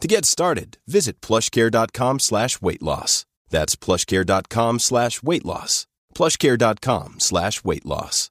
[0.00, 3.24] To get started, visit plushcare.com slash weight loss.
[3.48, 5.86] That's plushcare.com slash weight loss.
[6.14, 8.30] Plushcare.com slash weight loss.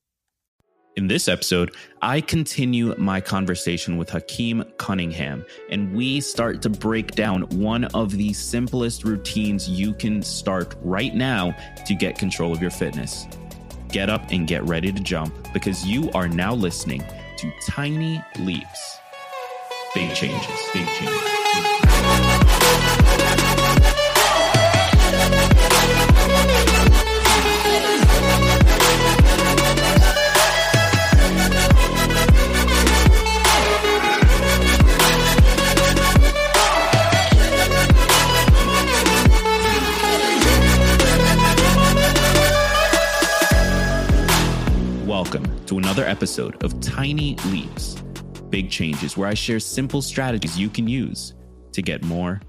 [0.95, 7.11] In this episode, I continue my conversation with Hakim Cunningham, and we start to break
[7.11, 11.53] down one of the simplest routines you can start right now
[11.85, 13.27] to get control of your fitness.
[13.89, 17.03] Get up and get ready to jump because you are now listening
[17.39, 18.97] to Tiny Leaps.
[19.93, 21.34] Big changes, big changes.
[45.05, 47.95] Welcome to another episode of Tiny Leaps,
[48.49, 51.33] Big Changes, where I share simple strategies you can use
[51.75, 52.41] to get more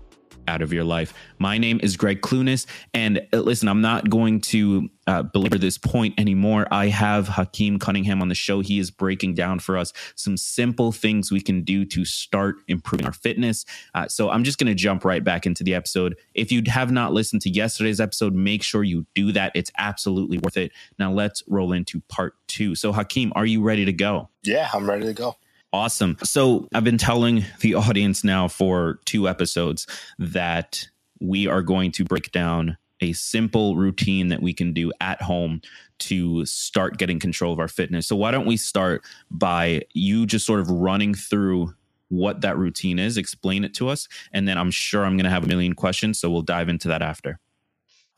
[0.48, 1.12] out of your life.
[1.38, 5.78] My name is Greg Clunis, and uh, listen, I'm not going to uh, belabor this
[5.78, 6.66] point anymore.
[6.70, 8.60] I have Hakim Cunningham on the show.
[8.60, 13.06] He is breaking down for us some simple things we can do to start improving
[13.06, 13.64] our fitness.
[13.94, 16.16] Uh, so I'm just going to jump right back into the episode.
[16.34, 19.52] If you have not listened to yesterday's episode, make sure you do that.
[19.54, 20.72] It's absolutely worth it.
[20.98, 22.74] Now let's roll into part two.
[22.74, 24.28] So, Hakim, are you ready to go?
[24.42, 25.36] Yeah, I'm ready to go.
[25.76, 26.16] Awesome.
[26.24, 29.86] So I've been telling the audience now for two episodes
[30.18, 30.88] that
[31.20, 35.60] we are going to break down a simple routine that we can do at home
[35.98, 38.06] to start getting control of our fitness.
[38.06, 41.74] So why don't we start by you just sort of running through
[42.08, 45.30] what that routine is, explain it to us, and then I'm sure I'm going to
[45.30, 47.38] have a million questions, so we'll dive into that after.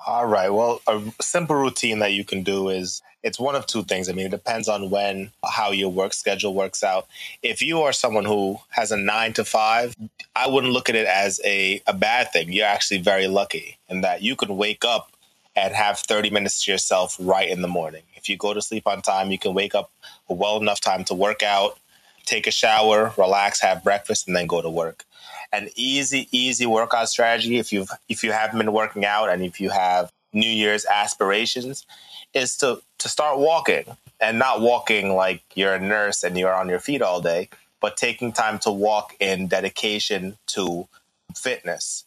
[0.06, 0.48] All right.
[0.48, 4.08] Well, a simple routine that you can do is it's one of two things.
[4.08, 7.08] I mean, it depends on when, how your work schedule works out.
[7.42, 9.96] If you are someone who has a nine to five,
[10.36, 12.52] I wouldn't look at it as a, a bad thing.
[12.52, 15.10] You're actually very lucky in that you can wake up
[15.56, 18.02] and have 30 minutes to yourself right in the morning.
[18.14, 19.90] If you go to sleep on time, you can wake up
[20.28, 21.76] well enough time to work out,
[22.24, 25.04] take a shower, relax, have breakfast, and then go to work
[25.52, 29.60] an easy, easy workout strategy if you've if you haven't been working out and if
[29.60, 31.86] you have New Year's aspirations
[32.34, 33.84] is to to start walking
[34.20, 37.48] and not walking like you're a nurse and you're on your feet all day,
[37.80, 40.88] but taking time to walk in dedication to
[41.36, 42.04] fitness.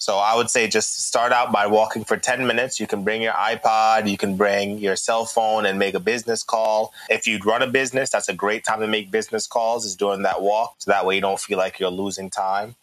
[0.00, 2.80] So I would say just start out by walking for 10 minutes.
[2.80, 6.42] You can bring your iPod, you can bring your cell phone and make a business
[6.42, 6.94] call.
[7.10, 10.22] If you'd run a business, that's a great time to make business calls is during
[10.22, 10.76] that walk.
[10.78, 12.76] So that way you don't feel like you're losing time.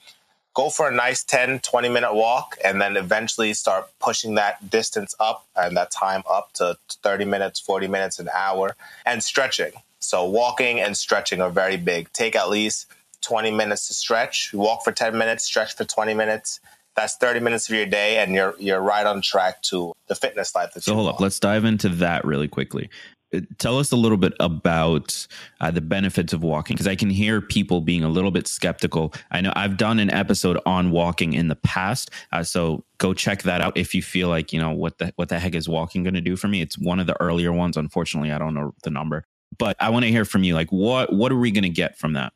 [0.54, 5.16] Go for a nice 10, 20 minute walk and then eventually start pushing that distance
[5.20, 8.76] up and that time up to 30 minutes, 40 minutes, an hour
[9.08, 9.72] and stretching.
[10.00, 12.14] So walking and stretching are very big.
[12.14, 12.86] Take at least
[13.22, 14.54] 20 minutes to stretch.
[14.54, 16.60] Walk for 10 minutes, stretch for 20 minutes
[16.98, 20.54] that's 30 minutes of your day and you're you're right on track to the fitness
[20.56, 21.16] life that so you hold want.
[21.18, 22.90] up let's dive into that really quickly.
[23.36, 25.28] Uh, tell us a little bit about
[25.60, 29.14] uh, the benefits of walking because i can hear people being a little bit skeptical.
[29.32, 33.44] I know i've done an episode on walking in the past uh, so go check
[33.44, 36.04] that out if you feel like you know what the what the heck is walking
[36.04, 36.62] going to do for me?
[36.62, 39.24] It's one of the earlier ones unfortunately i don't know the number
[39.58, 41.98] but i want to hear from you like what what are we going to get
[41.98, 42.34] from that?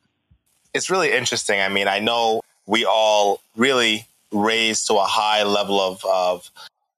[0.72, 1.60] It's really interesting.
[1.60, 6.50] I mean i know we all really raised to a high level of, of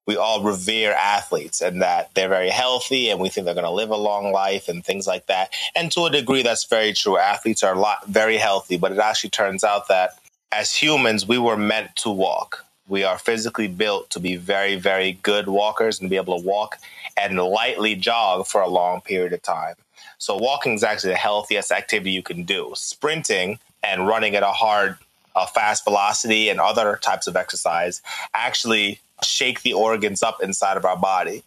[0.07, 3.71] we all revere athletes and that they're very healthy and we think they're going to
[3.71, 5.53] live a long life and things like that.
[5.75, 7.17] And to a degree, that's very true.
[7.17, 10.19] Athletes are a lot very healthy, but it actually turns out that
[10.53, 12.65] as humans, we were meant to walk.
[12.87, 16.77] We are physically built to be very, very good walkers and be able to walk
[17.17, 19.75] and lightly jog for a long period of time.
[20.19, 22.73] So walking is actually the healthiest activity you can do.
[22.77, 24.99] Sprinting and running at a hard
[25.35, 28.03] uh, fast velocity and other types of exercise
[28.33, 31.43] actually shake the organs up inside of our body,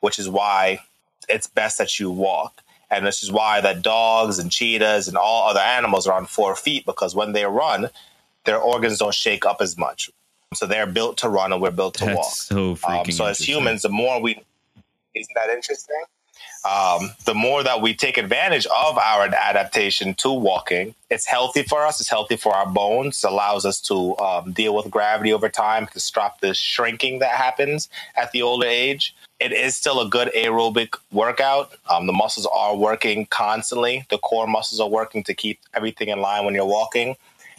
[0.00, 0.80] which is why
[1.28, 2.62] it's best that you walk.
[2.90, 6.56] And this is why that dogs and cheetahs and all other animals are on four
[6.56, 7.88] feet because when they run,
[8.44, 10.10] their organs don't shake up as much.
[10.54, 12.32] So they're built to run and we're built to That's walk.
[12.32, 14.42] so freaking Um, so as humans, the more we
[15.14, 16.02] isn't that interesting?
[16.64, 21.86] Um, the more that we take advantage of our adaptation to walking, it's healthy for
[21.86, 22.00] us.
[22.00, 23.24] It's healthy for our bones.
[23.24, 27.30] It allows us to um, deal with gravity over time to stop the shrinking that
[27.30, 29.14] happens at the older age.
[29.40, 31.72] It is still a good aerobic workout.
[31.88, 34.04] Um, the muscles are working constantly.
[34.10, 37.16] The core muscles are working to keep everything in line when you're walking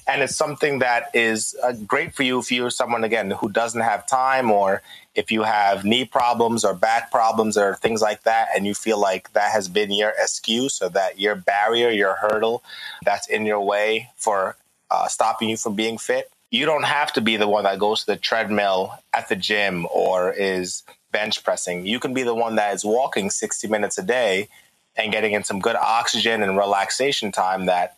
[0.08, 3.82] and it's something that is uh, great for you if you're someone again who doesn't
[3.82, 4.82] have time or
[5.16, 9.00] if you have knee problems or back problems or things like that and you feel
[9.00, 12.64] like that has been your excuse or that your barrier your hurdle
[13.04, 14.56] that's in your way for
[14.90, 18.02] uh, stopping you from being fit you don't have to be the one that goes
[18.02, 21.86] to the treadmill at the gym or is bench pressing.
[21.86, 24.50] You can be the one that is walking 60 minutes a day
[24.96, 27.98] and getting in some good oxygen and relaxation time that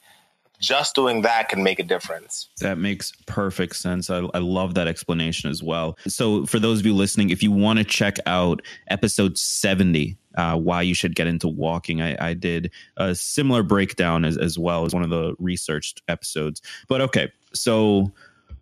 [0.64, 2.50] just doing that can make a difference.
[2.62, 4.10] That makes perfect sense.
[4.10, 5.98] I, I love that explanation as well.
[6.08, 10.58] So, for those of you listening, if you want to check out episode 70, uh,
[10.58, 14.86] why you should get into walking, I, I did a similar breakdown as, as well
[14.86, 16.62] as one of the researched episodes.
[16.88, 18.12] But okay, so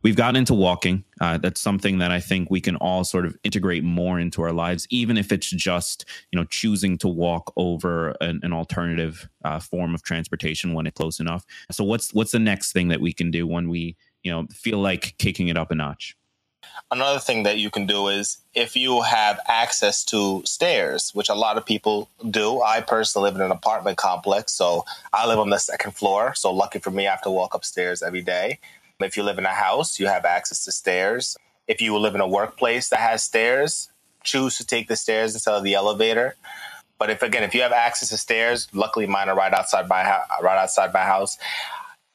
[0.03, 1.03] we've gotten into walking.
[1.19, 4.51] Uh, that's something that I think we can all sort of integrate more into our
[4.51, 9.59] lives, even if it's just you know choosing to walk over an, an alternative uh,
[9.59, 11.45] form of transportation when it's close enough.
[11.71, 14.79] So what's what's the next thing that we can do when we you know feel
[14.79, 16.15] like kicking it up a notch?
[16.89, 21.33] Another thing that you can do is if you have access to stairs, which a
[21.33, 22.61] lot of people do.
[22.61, 26.33] I personally live in an apartment complex, so I live on the second floor.
[26.35, 28.59] So lucky for me, I have to walk upstairs every day.
[29.03, 31.37] If you live in a house, you have access to stairs.
[31.67, 33.89] If you live in a workplace that has stairs,
[34.23, 36.35] choose to take the stairs instead of the elevator.
[36.99, 40.03] But if again, if you have access to stairs, luckily mine are right outside my.
[40.41, 41.37] Right outside my house.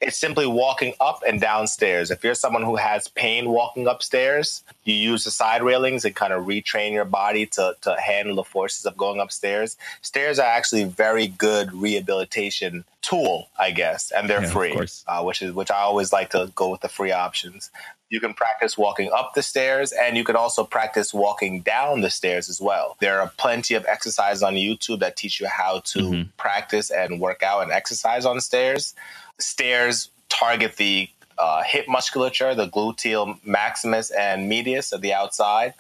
[0.01, 2.11] It's simply walking up and downstairs.
[2.11, 6.35] If you're someone who has pain walking upstairs, you use the side railings and kind
[6.35, 9.77] of retrain your body to, to handle the forces of going upstairs.
[10.03, 15.41] Stairs are actually very good rehabilitation tool, I guess, and they're Yeah, free, uh, which
[15.41, 17.71] is which I always like to go with the free options.
[18.09, 22.11] You can practice walking up the stairs, and you can also practice walking down the
[22.11, 22.97] stairs as well.
[23.01, 26.29] There are plenty of exercises on YouTube that teach you how to Mhm.
[26.37, 28.95] practice and work out and exercise on stairs.
[29.39, 31.09] Stairs target the
[31.39, 35.75] uh, hip musculature, the gluteal maximus and medius of the outside.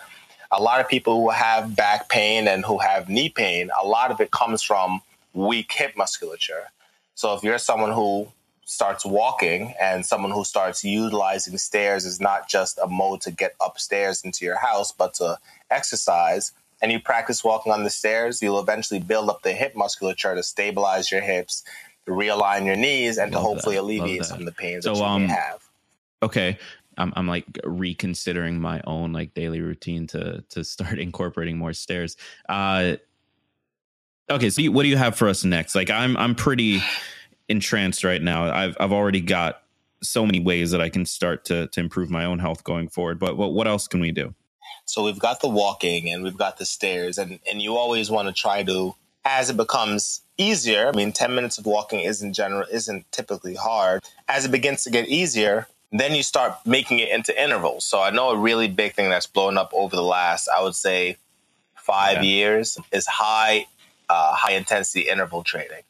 [0.50, 4.10] A lot of people who have back pain and who have knee pain, a lot
[4.10, 5.00] of it comes from
[5.32, 6.70] weak hip musculature.
[7.14, 8.30] So if you're someone who
[8.66, 13.54] starts walking and someone who starts utilizing stairs is not just a mode to get
[13.60, 15.38] upstairs into your house, but to
[15.70, 16.50] exercise,
[16.82, 20.42] and you practice walking on the stairs, you'll eventually build up the hip musculature to
[20.42, 21.64] stabilize your hips,
[22.06, 23.82] to realign your knees, and to hopefully that.
[23.82, 25.62] Alleviate some of the pains So, that you um, may have.
[26.22, 26.58] okay
[26.98, 32.16] I'm, I'm like reconsidering my own like daily routine to to start incorporating more stairs
[32.48, 32.96] uh
[34.28, 36.82] okay so you, what do you have for us next like i'm i'm pretty
[37.48, 39.62] entranced right now i've i've already got
[40.02, 43.18] so many ways that i can start to to improve my own health going forward
[43.18, 44.34] but what, what else can we do
[44.84, 48.28] So we've got the walking and we've got the stairs, and, and you always want
[48.28, 48.94] to try to,
[49.24, 50.90] as it becomes easier.
[50.92, 54.04] I mean, ten minutes of walking isn't general isn't typically hard.
[54.28, 57.84] As it begins to get easier, then you start making it into intervals.
[57.84, 60.76] So I know a really big thing that's blown up over the last, I would
[60.76, 61.16] say,
[61.74, 62.22] five Yeah.
[62.36, 63.66] years is high
[64.08, 65.82] uh, high intensity interval training.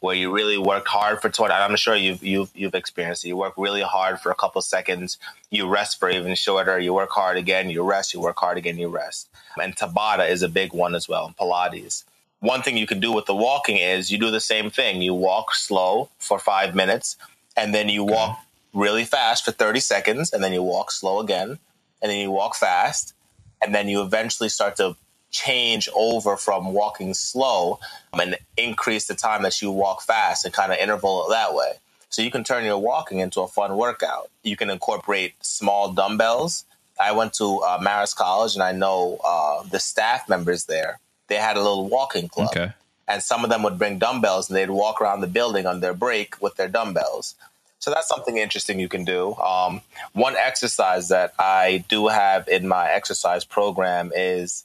[0.00, 1.52] Where you really work hard for 20.
[1.52, 3.28] I'm sure you've you've you've experienced it.
[3.28, 5.18] You work really hard for a couple seconds,
[5.50, 6.78] you rest for even shorter.
[6.78, 8.14] You work hard again, you rest.
[8.14, 9.28] You work hard again, you rest.
[9.60, 11.26] And Tabata is a big one as well.
[11.26, 12.04] and Pilates.
[12.40, 15.02] One thing you can do with the walking is you do the same thing.
[15.02, 17.16] You walk slow for five minutes,
[17.56, 18.38] and then you walk
[18.72, 21.58] really fast for 30 seconds, and then you walk slow again,
[22.00, 23.14] and then you walk fast,
[23.60, 24.96] and then you eventually start to
[25.30, 27.78] change over from walking slow
[28.12, 31.72] and increase the time that you walk fast and kind of interval it that way.
[32.10, 34.30] So you can turn your walking into a fun workout.
[34.42, 36.64] You can incorporate small dumbbells.
[37.00, 40.98] I went to uh, Marist College and I know uh, the staff members there.
[41.28, 42.72] They had a little walking club okay
[43.08, 45.94] and some of them would bring dumbbells and they'd walk around the building on their
[45.94, 47.34] break with their dumbbells.
[47.80, 49.34] So that's something interesting you can do.
[49.36, 49.80] Um,
[50.12, 54.64] one exercise that I do have in my exercise program is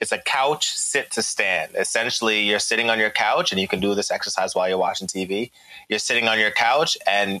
[0.00, 1.72] it's a couch sit to stand.
[1.76, 5.08] Essentially, you're sitting on your couch and you can do this exercise while you're watching
[5.08, 5.50] TV.
[5.88, 7.40] You're sitting on your couch and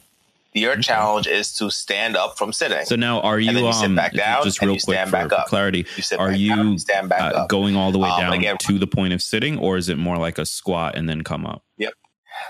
[0.54, 0.82] Your okay.
[0.82, 2.84] challenge is to stand up from sitting.
[2.86, 5.86] So now, are you, you um, back down just real quick for, for, clarity?
[5.96, 8.78] You are you, down, stand back uh, going all the way um, down again, to
[8.78, 11.62] the point of sitting, or is it more like a squat and then come up?
[11.76, 11.92] Yep.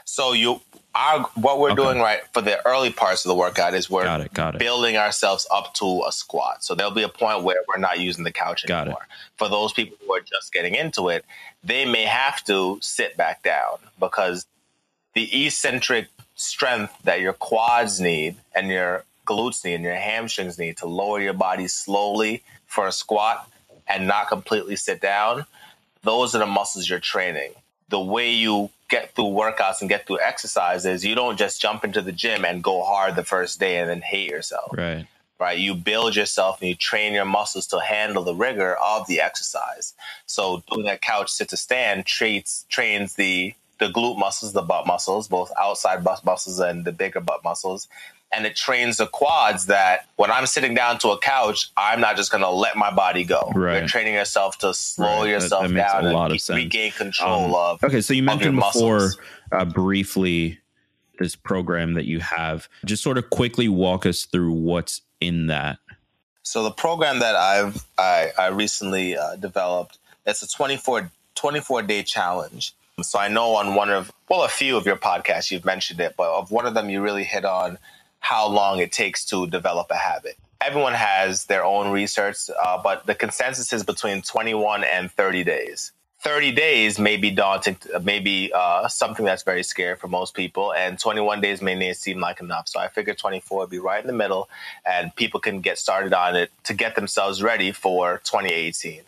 [0.07, 0.61] So you
[0.99, 1.83] our what we're okay.
[1.83, 4.59] doing right for the early parts of the workout is we're got it, got it.
[4.59, 6.65] building ourselves up to a squat.
[6.65, 9.07] So there'll be a point where we're not using the couch got anymore.
[9.09, 9.15] It.
[9.37, 11.25] For those people who are just getting into it,
[11.63, 14.47] they may have to sit back down because
[15.15, 20.77] the eccentric strength that your quads need and your glutes need and your hamstrings need
[20.79, 23.49] to lower your body slowly for a squat
[23.87, 25.47] and not completely sit down,
[26.03, 27.53] those are the muscles you're training.
[27.89, 32.03] The way you get through workouts and get through exercises, you don't just jump into
[32.03, 34.71] the gym and go hard the first day and then hate yourself.
[34.77, 35.07] Right.
[35.39, 35.59] Right.
[35.59, 39.95] You build yourself and you train your muscles to handle the rigor of the exercise.
[40.27, 44.89] So doing that couch sit to stand traits trains the the glute muscles, the butt
[44.89, 47.87] muscles, both outside butt muscles and the bigger butt muscles
[48.33, 52.17] and it trains the quads that when I'm sitting down to a couch, I'm not
[52.17, 53.53] just going to let my body go.
[53.55, 53.79] Right.
[53.79, 55.31] You're training yourself to slow right.
[55.31, 57.85] yourself that, that down a lot and of regain control um, of.
[57.85, 59.13] Okay, so you mentioned before
[59.53, 60.59] uh, briefly
[61.19, 62.69] this program that you have.
[62.85, 65.79] Just sort of quickly walk us through what's in that.
[66.43, 72.03] So the program that I've I, I recently uh, developed it's a 24 24 day
[72.03, 72.75] challenge.
[73.03, 76.15] So I know on one of well a few of your podcasts you've mentioned it,
[76.17, 77.79] but of one of them you really hit on
[78.21, 80.37] how long it takes to develop a habit.
[80.61, 85.93] Everyone has their own research, uh, but the consensus is between 21 and 30 days.
[86.21, 90.99] 30 days may be daunting, maybe uh, something that's very scary for most people, and
[90.99, 92.67] 21 days may not seem like enough.
[92.67, 94.49] So I figured 24 would be right in the middle,
[94.85, 99.03] and people can get started on it to get themselves ready for 2018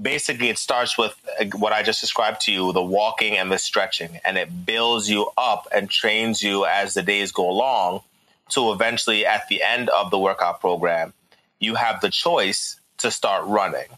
[0.00, 3.58] basically it starts with uh, what I just described to you the walking and the
[3.58, 8.02] stretching, and it builds you up and trains you as the days go along
[8.50, 11.12] to eventually at the end of the workout program,
[11.58, 13.88] you have the choice to start running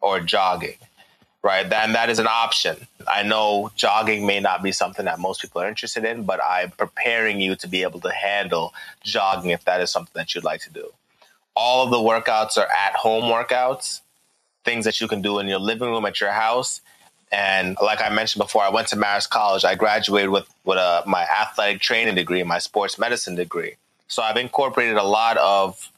[0.00, 0.76] or jogging,
[1.42, 1.70] right?
[1.72, 2.76] And that is an option.
[3.06, 6.70] I know jogging may not be something that most people are interested in, but I'm
[6.72, 8.74] preparing you to be able to handle
[9.04, 10.88] jogging if that is something that you'd like to do.
[11.54, 14.00] All of the workouts are at home workouts,
[14.64, 16.80] things that you can do in your living room at your house.
[17.32, 19.64] And like I mentioned before, I went to Marist College.
[19.64, 23.76] I graduated with, with a, my athletic training degree, my sports medicine degree.
[24.08, 25.90] So I've incorporated a lot of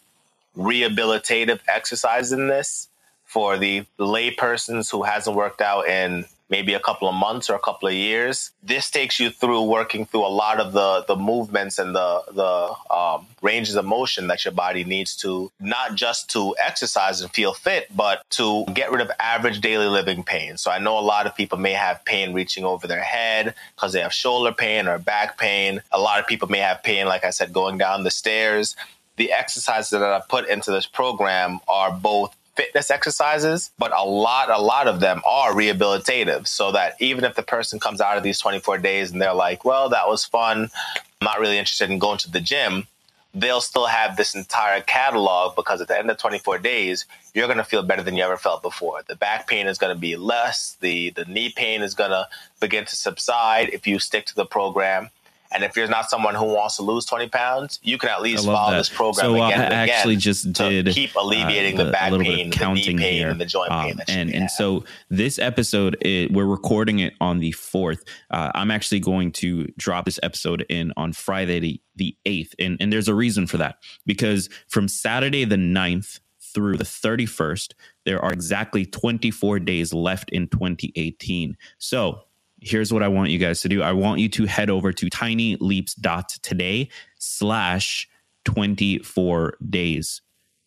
[0.57, 2.88] rehabilitative exercise in this
[3.25, 7.59] for the laypersons who hasn't worked out in maybe a couple of months or a
[7.59, 8.50] couple of years.
[8.62, 12.94] This takes you through working through a lot of the the movements and the the
[12.94, 17.54] um, ranges of motion that your body needs to not just to exercise and feel
[17.54, 20.56] fit, but to get rid of average daily living pain.
[20.59, 23.92] So I know a lot of people may have pain reaching over their head because
[23.94, 25.80] they have shoulder pain or back pain.
[25.90, 28.76] A lot of people may have pain, like I said, going down the stairs
[29.16, 34.50] the exercises that I put into this program are both fitness exercises, but a lot,
[34.50, 36.47] a lot of them are rehabilitative.
[36.47, 39.64] So that even if the person comes out of these 24 days and they're like,
[39.64, 42.87] well, that was fun, I'm not really interested in going to the gym,
[43.35, 47.59] they'll still have this entire catalog because at the end of 24 days, you're going
[47.59, 49.00] to feel better than you ever felt before.
[49.06, 52.28] The back pain is going to be less, the, the knee pain is going to
[52.61, 55.09] begin to subside if you stick to the program.
[55.54, 58.44] And if you're not someone who wants to lose 20 pounds, you can at least
[58.44, 58.78] follow that.
[58.78, 59.88] this program so, again uh, and again.
[59.88, 63.30] actually just did keep alleviating uh, the, the, back pain, the knee pain, here.
[63.30, 64.00] and the joint um, pain.
[64.09, 68.02] and and so this episode, it, we're recording it on the 4th.
[68.30, 72.54] Uh, I'm actually going to drop this episode in on Friday the, the 8th.
[72.59, 76.21] And, and there's a reason for that because from Saturday the 9th
[76.54, 77.73] through the 31st,
[78.04, 81.56] there are exactly 24 days left in 2018.
[81.78, 82.23] So
[82.62, 83.83] here's what I want you guys to do.
[83.83, 86.88] I want you to head over to tinyleaps.today
[87.19, 88.09] slash
[88.45, 90.23] 24 days.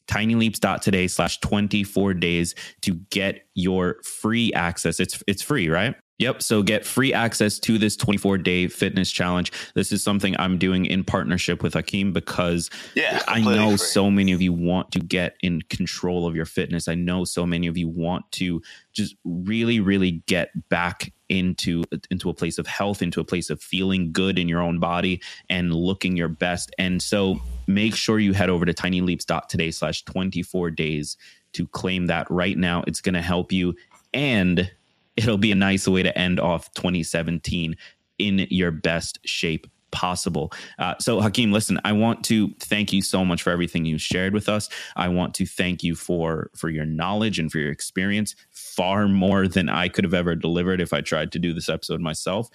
[0.08, 5.00] Tinyleaps.today slash 24 days to get your free access.
[5.00, 5.96] It's it's free, right?
[6.18, 6.42] Yep.
[6.42, 9.52] So get free access to this 24 day fitness challenge.
[9.74, 13.78] This is something I'm doing in partnership with Hakim because yeah, I know free.
[13.78, 16.88] so many of you want to get in control of your fitness.
[16.88, 18.62] I know so many of you want to
[18.94, 23.62] just really, really get back into into a place of health, into a place of
[23.62, 26.74] feeling good in your own body and looking your best.
[26.78, 31.18] And so make sure you head over to tinyleaps.today slash 24 days
[31.54, 32.84] to claim that right now.
[32.88, 33.76] It's going to help you.
[34.14, 34.72] And
[35.18, 37.76] it'll be a nice way to end off 2017
[38.20, 40.52] in your best shape possible.
[40.78, 44.34] Uh, so, Hakim, listen, I want to thank you so much for everything you shared
[44.34, 44.70] with us.
[44.96, 49.48] I want to thank you for for your knowledge and for your experience, far more
[49.48, 52.50] than I could have ever delivered if I tried to do this episode myself.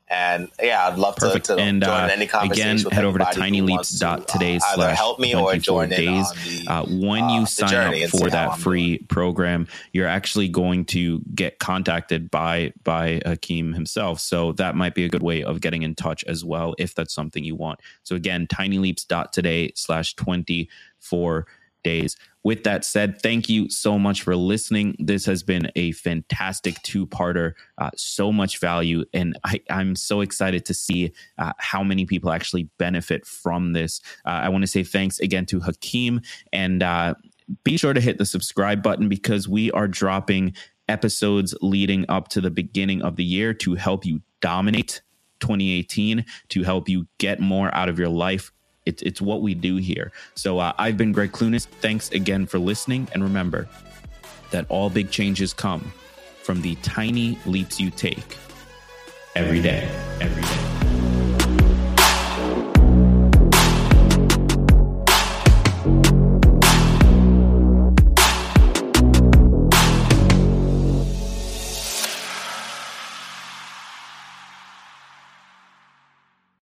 [0.08, 1.46] And yeah, I'd love Perfect.
[1.46, 2.86] to, to and, join uh, any conversation.
[2.86, 6.30] Again, head over to tinyleaps.today uh, slash help me or join days.
[6.30, 9.06] The, uh, when you sign up for that free doing.
[9.08, 14.20] program, you're actually going to get contacted by by Hakim himself.
[14.20, 17.12] So that might be a good way of getting in touch as well if that's
[17.12, 17.80] something you want.
[18.04, 21.46] So again, tinyleaps.today slash 24
[21.86, 22.16] days.
[22.42, 24.96] With that said, thank you so much for listening.
[24.98, 29.04] This has been a fantastic two parter, uh, so much value.
[29.14, 34.00] And I, am so excited to see uh, how many people actually benefit from this.
[34.24, 37.14] Uh, I want to say thanks again to Hakim and uh,
[37.62, 40.54] be sure to hit the subscribe button because we are dropping
[40.88, 45.02] episodes leading up to the beginning of the year to help you dominate
[45.38, 48.50] 2018 to help you get more out of your life
[48.86, 50.12] it's it's what we do here.
[50.34, 51.66] So uh, I've been Greg Clunis.
[51.66, 53.68] Thanks again for listening, and remember
[54.52, 55.92] that all big changes come
[56.42, 58.36] from the tiny leaps you take
[59.34, 59.88] every day.
[60.20, 60.65] Every day.